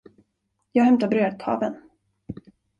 [0.71, 1.75] Jag hämtar brödkaveln.